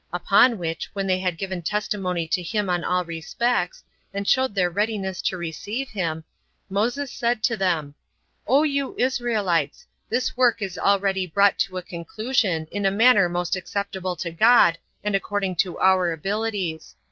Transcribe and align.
Upon 0.11 0.57
which, 0.57 0.89
when 0.93 1.05
they 1.05 1.19
had 1.19 1.37
given 1.37 1.61
testimony 1.61 2.27
to 2.29 2.41
him 2.41 2.71
in 2.71 2.83
all 2.83 3.05
respects, 3.05 3.83
and 4.15 4.27
showed 4.27 4.55
their 4.55 4.71
readiness 4.71 5.21
to 5.21 5.37
receive 5.37 5.89
him, 5.91 6.23
Moses 6.71 7.11
said 7.11 7.43
to 7.43 7.55
them, 7.55 7.93
"O 8.47 8.63
you 8.63 8.95
Israelites, 8.97 9.85
this 10.09 10.35
work 10.35 10.59
is 10.59 10.75
already 10.79 11.27
brought 11.27 11.59
to 11.59 11.77
a 11.77 11.83
conclusion, 11.83 12.65
in 12.71 12.87
a 12.87 12.89
manner 12.89 13.29
most 13.29 13.55
acceptable 13.55 14.15
to 14.15 14.31
God, 14.31 14.79
and 15.03 15.13
according 15.13 15.55
to 15.57 15.77
our 15.77 16.11
abilities. 16.11 16.95